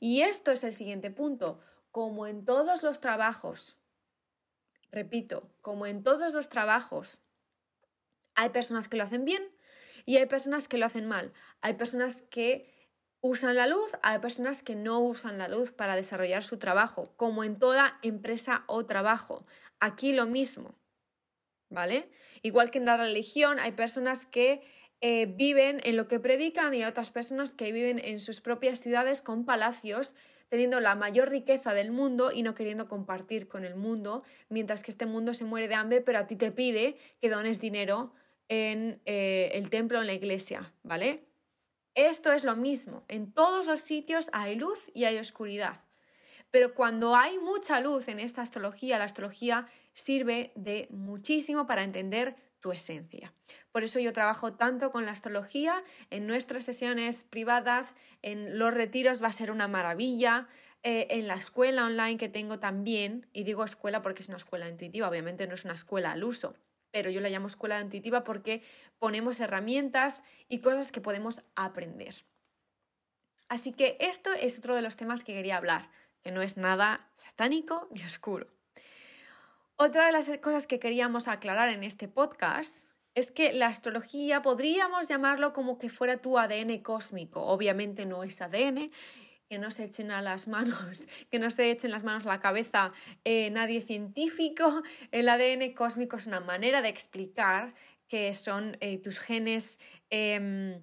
Y 0.00 0.22
esto 0.22 0.50
es 0.50 0.64
el 0.64 0.72
siguiente 0.72 1.10
punto. 1.10 1.60
Como 1.90 2.26
en 2.26 2.44
todos 2.44 2.82
los 2.82 3.00
trabajos, 3.00 3.76
repito, 4.90 5.50
como 5.60 5.86
en 5.86 6.02
todos 6.02 6.32
los 6.32 6.48
trabajos, 6.48 7.20
hay 8.34 8.48
personas 8.50 8.88
que 8.88 8.96
lo 8.96 9.04
hacen 9.04 9.24
bien 9.24 9.42
y 10.06 10.16
hay 10.16 10.26
personas 10.26 10.68
que 10.68 10.78
lo 10.78 10.86
hacen 10.86 11.06
mal. 11.06 11.32
Hay 11.60 11.74
personas 11.74 12.22
que 12.22 12.72
usan 13.20 13.54
la 13.54 13.66
luz, 13.66 13.92
hay 14.02 14.18
personas 14.18 14.62
que 14.62 14.74
no 14.74 15.00
usan 15.00 15.38
la 15.38 15.48
luz 15.48 15.72
para 15.72 15.96
desarrollar 15.96 16.42
su 16.42 16.58
trabajo, 16.58 17.12
como 17.16 17.44
en 17.44 17.58
toda 17.58 17.98
empresa 18.02 18.64
o 18.66 18.84
trabajo. 18.84 19.46
Aquí 19.80 20.12
lo 20.12 20.26
mismo, 20.26 20.74
¿vale? 21.70 22.10
Igual 22.42 22.70
que 22.70 22.78
en 22.78 22.86
la 22.86 22.96
religión, 22.96 23.60
hay 23.60 23.72
personas 23.72 24.26
que 24.26 24.62
eh, 25.04 25.26
viven 25.26 25.80
en 25.82 25.96
lo 25.96 26.06
que 26.06 26.20
predican 26.20 26.72
y 26.72 26.82
hay 26.82 26.88
otras 26.88 27.10
personas 27.10 27.52
que 27.54 27.72
viven 27.72 27.98
en 27.98 28.20
sus 28.20 28.40
propias 28.40 28.80
ciudades 28.80 29.20
con 29.20 29.44
palacios, 29.44 30.14
teniendo 30.48 30.78
la 30.78 30.94
mayor 30.94 31.28
riqueza 31.28 31.74
del 31.74 31.90
mundo 31.90 32.30
y 32.30 32.44
no 32.44 32.54
queriendo 32.54 32.88
compartir 32.88 33.48
con 33.48 33.64
el 33.64 33.74
mundo, 33.74 34.22
mientras 34.48 34.84
que 34.84 34.92
este 34.92 35.06
mundo 35.06 35.34
se 35.34 35.44
muere 35.44 35.66
de 35.66 35.74
hambre, 35.74 36.02
pero 36.02 36.20
a 36.20 36.28
ti 36.28 36.36
te 36.36 36.52
pide 36.52 36.98
que 37.20 37.28
dones 37.28 37.58
dinero 37.58 38.12
en 38.48 39.02
eh, 39.04 39.50
el 39.54 39.70
templo, 39.70 40.00
en 40.00 40.06
la 40.06 40.12
iglesia, 40.12 40.72
¿vale? 40.84 41.24
Esto 41.96 42.32
es 42.32 42.44
lo 42.44 42.54
mismo. 42.54 43.04
En 43.08 43.32
todos 43.32 43.66
los 43.66 43.80
sitios 43.80 44.30
hay 44.32 44.54
luz 44.54 44.88
y 44.94 45.04
hay 45.04 45.18
oscuridad. 45.18 45.80
Pero 46.52 46.74
cuando 46.74 47.16
hay 47.16 47.40
mucha 47.40 47.80
luz 47.80 48.06
en 48.06 48.20
esta 48.20 48.42
astrología, 48.42 48.98
la 48.98 49.04
astrología 49.04 49.66
sirve 49.94 50.52
de 50.54 50.86
muchísimo 50.90 51.66
para 51.66 51.82
entender 51.82 52.36
tu 52.62 52.72
esencia. 52.72 53.34
Por 53.72 53.82
eso 53.82 54.00
yo 54.00 54.14
trabajo 54.14 54.54
tanto 54.54 54.90
con 54.90 55.04
la 55.04 55.12
astrología, 55.12 55.84
en 56.08 56.26
nuestras 56.26 56.64
sesiones 56.64 57.24
privadas, 57.24 57.94
en 58.22 58.58
los 58.58 58.72
retiros 58.72 59.22
va 59.22 59.26
a 59.26 59.32
ser 59.32 59.50
una 59.50 59.68
maravilla, 59.68 60.48
eh, 60.82 61.08
en 61.10 61.28
la 61.28 61.34
escuela 61.34 61.84
online 61.84 62.16
que 62.16 62.30
tengo 62.30 62.58
también, 62.58 63.28
y 63.32 63.44
digo 63.44 63.64
escuela 63.64 64.00
porque 64.00 64.22
es 64.22 64.28
una 64.28 64.38
escuela 64.38 64.68
intuitiva, 64.68 65.08
obviamente 65.08 65.46
no 65.46 65.54
es 65.54 65.64
una 65.64 65.74
escuela 65.74 66.12
al 66.12 66.24
uso, 66.24 66.54
pero 66.90 67.10
yo 67.10 67.20
la 67.20 67.28
llamo 67.28 67.48
escuela 67.48 67.80
intuitiva 67.80 68.24
porque 68.24 68.62
ponemos 68.98 69.40
herramientas 69.40 70.22
y 70.48 70.60
cosas 70.60 70.92
que 70.92 71.00
podemos 71.00 71.42
aprender. 71.56 72.24
Así 73.48 73.72
que 73.72 73.96
esto 74.00 74.32
es 74.32 74.58
otro 74.58 74.74
de 74.74 74.82
los 74.82 74.96
temas 74.96 75.24
que 75.24 75.34
quería 75.34 75.56
hablar, 75.56 75.90
que 76.22 76.30
no 76.30 76.42
es 76.42 76.56
nada 76.56 77.10
satánico 77.14 77.88
ni 77.90 78.02
oscuro. 78.02 78.48
Otra 79.76 80.06
de 80.06 80.12
las 80.12 80.30
cosas 80.38 80.66
que 80.66 80.78
queríamos 80.78 81.28
aclarar 81.28 81.68
en 81.68 81.82
este 81.82 82.06
podcast 82.08 82.92
es 83.14 83.30
que 83.30 83.52
la 83.52 83.66
astrología 83.66 84.42
podríamos 84.42 85.08
llamarlo 85.08 85.52
como 85.52 85.78
que 85.78 85.90
fuera 85.90 86.18
tu 86.18 86.38
ADN 86.38 86.78
cósmico. 86.78 87.42
Obviamente 87.42 88.06
no 88.06 88.22
es 88.22 88.40
ADN, 88.40 88.90
que 89.48 89.58
no 89.58 89.70
se 89.70 89.84
echen 89.84 90.10
a 90.10 90.22
las 90.22 90.48
manos, 90.48 91.06
que 91.30 91.38
no 91.38 91.50
se 91.50 91.70
echen 91.70 91.90
las 91.90 92.04
manos 92.04 92.24
la 92.24 92.40
cabeza 92.40 92.90
eh, 93.24 93.50
nadie 93.50 93.80
científico. 93.80 94.82
El 95.10 95.28
ADN 95.28 95.74
cósmico 95.74 96.16
es 96.16 96.26
una 96.26 96.40
manera 96.40 96.80
de 96.80 96.88
explicar 96.88 97.74
que 98.08 98.32
son 98.34 98.76
eh, 98.80 98.98
tus 98.98 99.18
genes 99.18 99.78
em, 100.10 100.82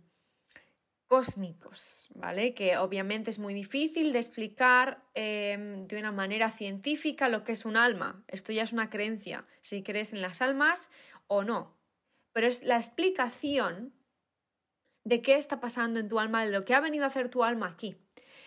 cósmicos, 1.09 2.07
¿vale? 2.13 2.53
Que 2.53 2.77
obviamente 2.77 3.31
es 3.31 3.39
muy 3.39 3.55
difícil 3.55 4.13
de 4.13 4.19
explicar 4.19 5.03
em, 5.15 5.87
de 5.87 5.97
una 5.97 6.11
manera 6.11 6.49
científica 6.49 7.29
lo 7.29 7.43
que 7.43 7.51
es 7.53 7.65
un 7.65 7.75
alma. 7.75 8.23
Esto 8.27 8.53
ya 8.53 8.61
es 8.61 8.73
una 8.73 8.91
creencia, 8.91 9.45
si 9.61 9.81
crees 9.81 10.13
en 10.13 10.21
las 10.21 10.41
almas 10.43 10.91
o 11.25 11.43
no. 11.43 11.75
Pero 12.31 12.45
es 12.45 12.63
la 12.63 12.77
explicación 12.77 13.91
de 15.03 15.23
qué 15.23 15.35
está 15.35 15.59
pasando 15.59 15.99
en 15.99 16.09
tu 16.09 16.19
alma, 16.19 16.45
de 16.45 16.51
lo 16.51 16.63
que 16.63 16.75
ha 16.75 16.79
venido 16.79 17.05
a 17.05 17.07
hacer 17.07 17.29
tu 17.29 17.43
alma 17.43 17.65
aquí. 17.65 17.97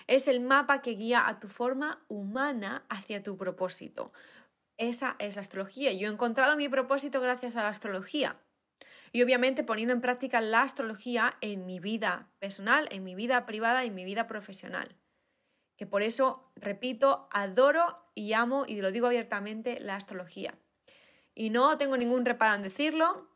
Es 0.07 0.29
el 0.29 0.41
mapa 0.41 0.83
que 0.83 0.93
guía 0.93 1.27
a 1.27 1.41
tu 1.41 1.49
forma 1.49 2.05
humana 2.07 2.87
hacia 2.89 3.25
tu 3.25 3.37
propósito. 3.37 4.13
Esa 4.77 5.17
es 5.19 5.35
la 5.35 5.43
astrología. 5.43 5.93
Yo 5.93 6.07
he 6.07 6.13
encontrado 6.13 6.57
mi 6.57 6.69
propósito 6.69 7.21
gracias 7.21 7.57
a 7.57 7.65
la 7.65 7.71
astrología. 7.71 8.41
Y 9.13 9.23
obviamente 9.23 9.65
poniendo 9.65 9.95
en 9.95 10.01
práctica 10.01 10.41
la 10.41 10.63
astrología 10.63 11.35
en 11.41 11.67
mi 11.67 11.81
vida 11.81 12.29
personal, 12.39 12.89
en 12.91 13.05
mi 13.05 13.15
vida 13.15 13.47
privada 13.47 13.85
y 13.85 13.89
en 13.89 13.95
mi 13.95 14.05
vida 14.05 14.27
profesional. 14.27 14.97
Que 15.77 15.87
por 15.87 16.03
eso, 16.03 16.53
repito, 16.57 17.29
adoro 17.33 17.99
y 18.15 18.33
amo, 18.35 18.65
y 18.67 18.81
lo 18.81 18.93
digo 18.93 19.07
abiertamente, 19.07 19.81
la 19.81 19.97
astrología. 19.97 20.55
Y 21.35 21.51
no 21.51 21.79
tengo 21.79 21.97
ningún 21.97 22.25
reparo 22.25 22.55
en 22.55 22.63
decirlo. 22.63 23.29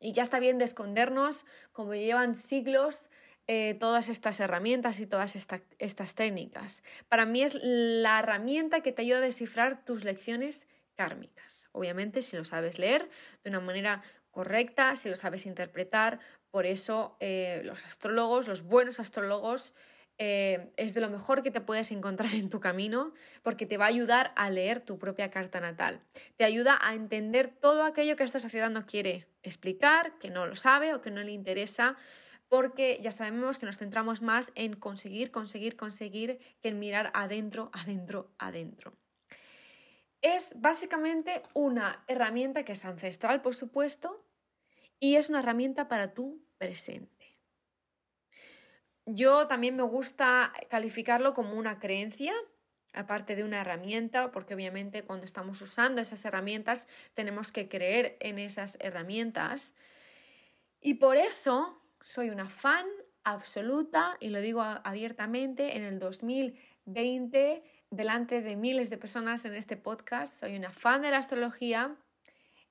Y 0.00 0.12
ya 0.12 0.22
está 0.22 0.40
bien 0.40 0.58
de 0.58 0.64
escondernos, 0.64 1.44
como 1.72 1.94
llevan 1.94 2.34
siglos 2.34 3.10
eh, 3.46 3.74
todas 3.74 4.08
estas 4.08 4.38
herramientas 4.38 5.00
y 5.00 5.06
todas 5.06 5.34
estas 5.34 6.14
técnicas. 6.14 6.84
Para 7.08 7.26
mí 7.26 7.42
es 7.42 7.58
la 7.60 8.20
herramienta 8.20 8.80
que 8.80 8.92
te 8.92 9.02
ayuda 9.02 9.18
a 9.18 9.22
descifrar 9.22 9.84
tus 9.84 10.04
lecciones 10.04 10.68
kármicas. 10.94 11.68
Obviamente, 11.72 12.22
si 12.22 12.36
lo 12.36 12.44
sabes 12.44 12.78
leer 12.78 13.08
de 13.42 13.50
una 13.50 13.60
manera 13.60 14.02
correcta, 14.30 14.94
si 14.96 15.08
lo 15.08 15.16
sabes 15.16 15.46
interpretar, 15.46 16.20
por 16.50 16.66
eso 16.66 17.16
eh, 17.20 17.62
los 17.64 17.84
astrólogos, 17.84 18.48
los 18.48 18.62
buenos 18.62 19.00
astrólogos, 19.00 19.74
eh, 20.22 20.70
es 20.76 20.92
de 20.92 21.00
lo 21.00 21.08
mejor 21.08 21.42
que 21.42 21.50
te 21.50 21.62
puedes 21.62 21.90
encontrar 21.92 22.34
en 22.34 22.50
tu 22.50 22.60
camino 22.60 23.14
porque 23.42 23.64
te 23.64 23.78
va 23.78 23.86
a 23.86 23.88
ayudar 23.88 24.34
a 24.36 24.50
leer 24.50 24.80
tu 24.80 24.98
propia 24.98 25.30
carta 25.30 25.60
natal. 25.60 26.02
Te 26.36 26.44
ayuda 26.44 26.78
a 26.82 26.94
entender 26.94 27.48
todo 27.48 27.84
aquello 27.84 28.16
que 28.16 28.24
esta 28.24 28.38
sociedad 28.38 28.68
no 28.68 28.84
quiere 28.84 29.26
explicar, 29.42 30.18
que 30.18 30.28
no 30.28 30.46
lo 30.46 30.56
sabe 30.56 30.92
o 30.94 31.00
que 31.00 31.10
no 31.10 31.22
le 31.22 31.32
interesa 31.32 31.96
porque 32.50 32.98
ya 33.00 33.12
sabemos 33.12 33.58
que 33.58 33.64
nos 33.64 33.78
centramos 33.78 34.20
más 34.20 34.52
en 34.56 34.74
conseguir, 34.74 35.30
conseguir, 35.30 35.76
conseguir 35.76 36.38
que 36.60 36.68
en 36.68 36.80
mirar 36.80 37.10
adentro, 37.14 37.70
adentro, 37.72 38.30
adentro. 38.38 38.92
Es 40.22 40.54
básicamente 40.60 41.42
una 41.54 42.04
herramienta 42.06 42.64
que 42.64 42.72
es 42.72 42.84
ancestral, 42.84 43.40
por 43.40 43.54
supuesto, 43.54 44.24
y 44.98 45.16
es 45.16 45.30
una 45.30 45.38
herramienta 45.40 45.88
para 45.88 46.12
tu 46.12 46.44
presente. 46.58 47.38
Yo 49.06 49.46
también 49.46 49.76
me 49.76 49.82
gusta 49.82 50.52
calificarlo 50.68 51.32
como 51.32 51.54
una 51.54 51.78
creencia, 51.78 52.34
aparte 52.92 53.34
de 53.34 53.44
una 53.44 53.62
herramienta, 53.62 54.30
porque 54.30 54.54
obviamente 54.54 55.04
cuando 55.04 55.24
estamos 55.24 55.60
usando 55.62 56.02
esas 56.02 56.24
herramientas 56.24 56.86
tenemos 57.14 57.50
que 57.50 57.68
creer 57.68 58.16
en 58.20 58.38
esas 58.38 58.76
herramientas. 58.80 59.74
Y 60.80 60.94
por 60.94 61.16
eso 61.16 61.82
soy 62.02 62.30
una 62.30 62.50
fan 62.50 62.86
absoluta 63.24 64.16
y 64.20 64.28
lo 64.28 64.40
digo 64.40 64.62
abiertamente 64.62 65.76
en 65.76 65.84
el 65.84 65.98
2020 65.98 67.62
delante 67.90 68.40
de 68.40 68.56
miles 68.56 68.88
de 68.88 68.98
personas 68.98 69.44
en 69.44 69.54
este 69.54 69.76
podcast. 69.76 70.40
Soy 70.40 70.56
una 70.56 70.70
fan 70.70 71.02
de 71.02 71.10
la 71.10 71.18
astrología. 71.18 71.96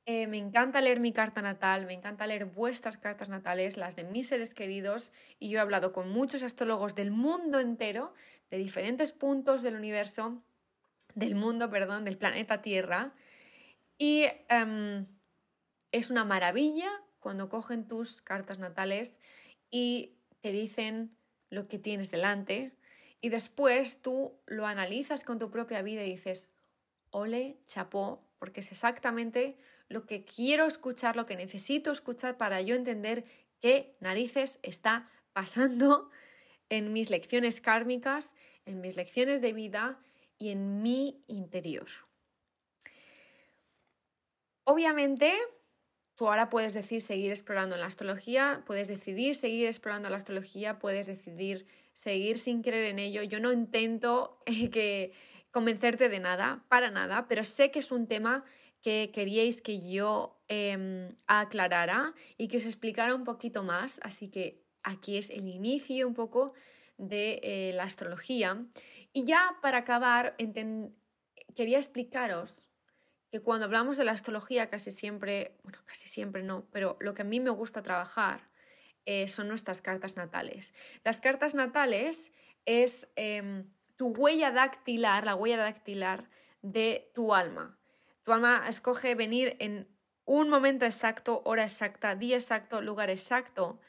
Eh, 0.05 0.27
me 0.27 0.37
encanta 0.37 0.81
leer 0.81 0.99
mi 0.99 1.11
carta 1.11 1.41
natal, 1.41 1.85
me 1.85 1.93
encanta 1.93 2.25
leer 2.25 2.45
vuestras 2.45 2.97
cartas 2.97 3.29
natales, 3.29 3.77
las 3.77 3.95
de 3.95 4.05
mis 4.05 4.29
seres 4.29 4.53
queridos, 4.53 5.11
y 5.37 5.49
yo 5.49 5.59
he 5.59 5.61
hablado 5.61 5.91
con 5.93 6.09
muchos 6.09 6.41
astrólogos 6.41 6.95
del 6.95 7.11
mundo 7.11 7.59
entero, 7.59 8.13
de 8.49 8.57
diferentes 8.57 9.13
puntos 9.13 9.61
del 9.61 9.75
universo, 9.75 10.41
del 11.13 11.35
mundo, 11.35 11.69
perdón, 11.69 12.05
del 12.05 12.17
planeta 12.17 12.61
Tierra, 12.61 13.13
y 13.99 14.25
em, 14.47 15.05
es 15.91 16.09
una 16.09 16.23
maravilla 16.23 16.89
cuando 17.19 17.49
cogen 17.49 17.87
tus 17.87 18.21
cartas 18.21 18.57
natales 18.57 19.19
y 19.69 20.15
te 20.41 20.51
dicen 20.51 21.15
lo 21.49 21.67
que 21.67 21.77
tienes 21.77 22.09
delante 22.09 22.78
y 23.21 23.29
después 23.29 24.01
tú 24.01 24.39
lo 24.45 24.65
analizas 24.65 25.23
con 25.23 25.39
tu 25.39 25.49
propia 25.49 25.81
vida 25.81 26.03
y 26.03 26.11
dices, 26.11 26.53
ole, 27.11 27.57
chapó, 27.65 28.23
porque 28.37 28.61
es 28.61 28.71
exactamente 28.71 29.57
lo 29.89 30.05
que 30.05 30.23
quiero 30.23 30.65
escuchar, 30.65 31.15
lo 31.15 31.25
que 31.25 31.35
necesito 31.35 31.91
escuchar 31.91 32.37
para 32.37 32.61
yo 32.61 32.75
entender 32.75 33.25
qué 33.59 33.95
narices 33.99 34.59
está 34.63 35.09
pasando 35.33 36.09
en 36.69 36.93
mis 36.93 37.09
lecciones 37.09 37.61
kármicas, 37.61 38.35
en 38.65 38.81
mis 38.81 38.95
lecciones 38.95 39.41
de 39.41 39.53
vida 39.53 39.99
y 40.37 40.51
en 40.51 40.81
mi 40.81 41.21
interior. 41.27 41.87
Obviamente, 44.63 45.33
tú 46.15 46.27
ahora 46.27 46.49
puedes 46.49 46.73
decir 46.73 47.01
seguir 47.01 47.31
explorando 47.31 47.75
en 47.75 47.81
la 47.81 47.87
astrología, 47.87 48.63
puedes 48.67 48.87
decidir 48.87 49.33
seguir 49.33 49.65
explorando 49.65 50.09
la 50.09 50.17
astrología, 50.17 50.77
puedes 50.77 51.07
decidir 51.07 51.65
seguir 51.99 52.39
sin 52.39 52.61
creer 52.61 52.85
en 52.85 52.99
ello. 52.99 53.23
Yo 53.23 53.39
no 53.39 53.51
intento 53.51 54.41
que 54.45 55.11
convencerte 55.51 56.09
de 56.09 56.19
nada, 56.19 56.65
para 56.69 56.91
nada, 56.91 57.27
pero 57.27 57.43
sé 57.43 57.71
que 57.71 57.79
es 57.79 57.91
un 57.91 58.07
tema 58.07 58.45
que 58.81 59.11
queríais 59.13 59.61
que 59.61 59.91
yo 59.91 60.41
em, 60.47 61.15
aclarara 61.27 62.13
y 62.37 62.47
que 62.47 62.57
os 62.57 62.65
explicara 62.65 63.13
un 63.13 63.25
poquito 63.25 63.63
más, 63.63 63.99
así 64.03 64.29
que 64.29 64.63
aquí 64.83 65.17
es 65.17 65.29
el 65.29 65.47
inicio 65.47 66.07
un 66.07 66.13
poco 66.13 66.53
de 66.97 67.39
eh, 67.43 67.73
la 67.73 67.83
astrología. 67.83 68.65
Y 69.11 69.25
ya 69.25 69.57
para 69.61 69.79
acabar, 69.79 70.37
quería 71.55 71.77
explicaros 71.77 72.69
que 73.31 73.41
cuando 73.41 73.65
hablamos 73.65 73.97
de 73.97 74.05
la 74.05 74.13
astrología 74.13 74.69
casi 74.69 74.91
siempre, 74.91 75.57
bueno, 75.63 75.79
casi 75.85 76.07
siempre 76.07 76.43
no, 76.43 76.69
pero 76.71 76.97
lo 77.01 77.13
que 77.13 77.23
a 77.23 77.25
mí 77.25 77.39
me 77.39 77.49
gusta 77.49 77.83
trabajar 77.83 78.49
eh, 79.05 79.27
son 79.27 79.47
nuestras 79.47 79.81
cartas 79.81 80.15
natales. 80.15 80.73
Las 81.03 81.21
cartas 81.21 81.55
natales 81.55 82.31
es 82.65 83.11
em, 83.15 83.69
tu 83.95 84.07
huella 84.07 84.51
dactilar, 84.51 85.25
la 85.25 85.35
huella 85.35 85.57
dactilar 85.57 86.29
de 86.61 87.11
tu 87.13 87.33
alma. 87.33 87.79
Tu 88.23 88.31
alma 88.31 88.65
escoge 88.67 89.15
venir 89.15 89.55
en 89.59 89.87
un 90.25 90.49
momento 90.49 90.85
exacto, 90.85 91.41
hora 91.45 91.63
exacta, 91.63 92.15
día 92.15 92.35
exacto, 92.35 92.81
lugar 92.81 93.09
exacto, 93.09 93.79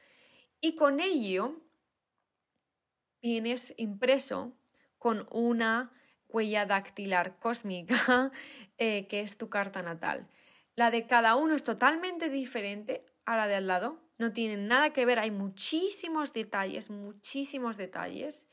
y 0.61 0.75
con 0.75 1.01
ello 1.01 1.61
vienes 3.21 3.75
impreso 3.77 4.57
con 4.99 5.27
una 5.31 5.93
huella 6.29 6.67
dactilar 6.67 7.39
cósmica, 7.39 8.31
eh, 8.79 9.07
que 9.09 9.21
es 9.21 9.37
tu 9.37 9.49
carta 9.49 9.83
natal. 9.83 10.29
La 10.77 10.91
de 10.91 11.07
cada 11.07 11.37
uno 11.37 11.55
es 11.55 11.65
totalmente 11.65 12.31
diferente 12.31 13.05
a 13.31 13.37
la 13.37 13.47
de 13.47 13.55
al 13.55 13.69
lado, 13.69 13.97
no 14.19 14.33
tienen 14.33 14.67
nada 14.67 14.93
que 14.93 15.07
ver, 15.07 15.21
hay 15.21 15.31
muchísimos 15.31 16.33
detalles, 16.33 16.91
muchísimos 16.91 17.77
detalles, 17.77 18.49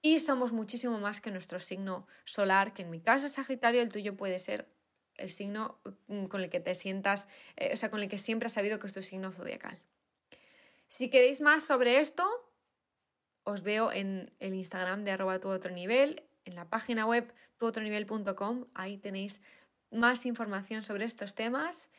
y 0.00 0.18
somos 0.20 0.52
muchísimo 0.52 0.98
más 0.98 1.20
que 1.20 1.30
nuestro 1.30 1.58
signo 1.58 2.06
solar, 2.24 2.72
que 2.72 2.82
en 2.82 2.90
mi 2.90 3.00
caso 3.00 3.26
es 3.26 3.32
Sagitario, 3.32 3.82
el 3.82 3.90
tuyo 3.90 4.16
puede 4.16 4.38
ser 4.38 4.66
el 5.16 5.28
signo 5.28 5.78
mm, 6.06 6.24
con 6.26 6.40
el 6.40 6.48
que 6.48 6.58
te 6.58 6.74
sientas, 6.74 7.28
eh, 7.56 7.70
o 7.74 7.76
sea, 7.76 7.90
con 7.90 8.00
el 8.00 8.08
que 8.08 8.16
siempre 8.16 8.46
has 8.46 8.54
sabido 8.54 8.78
que 8.78 8.86
es 8.86 8.94
tu 8.94 9.02
signo 9.02 9.30
zodiacal. 9.30 9.78
Si 10.86 11.10
queréis 11.10 11.42
más 11.42 11.66
sobre 11.66 12.00
esto, 12.00 12.26
os 13.42 13.62
veo 13.62 13.92
en 13.92 14.32
el 14.38 14.54
Instagram 14.54 15.04
de 15.04 15.10
arroba 15.10 15.38
tu 15.38 15.50
otro 15.50 15.70
nivel, 15.70 16.22
en 16.46 16.54
la 16.54 16.70
página 16.70 17.04
web 17.04 17.34
tuotronivel.com, 17.58 18.68
ahí 18.72 18.96
tenéis 18.96 19.42
más 19.90 20.24
información 20.24 20.80
sobre 20.80 21.04
estos 21.04 21.34
temas 21.34 21.90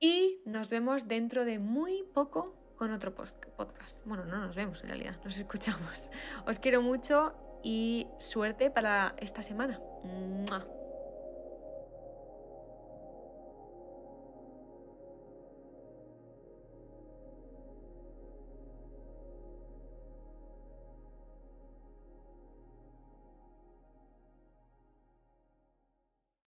y 0.00 0.40
nos 0.44 0.68
vemos 0.68 1.08
dentro 1.08 1.44
de 1.44 1.58
muy 1.58 2.04
poco 2.14 2.54
con 2.76 2.92
otro 2.92 3.14
podcast. 3.14 4.04
Bueno, 4.06 4.24
no 4.24 4.38
nos 4.38 4.54
vemos 4.54 4.82
en 4.82 4.88
realidad, 4.88 5.16
nos 5.24 5.38
escuchamos. 5.38 6.10
Os 6.46 6.58
quiero 6.58 6.80
mucho 6.82 7.34
y 7.62 8.06
suerte 8.18 8.70
para 8.70 9.14
esta 9.18 9.42
semana. 9.42 9.80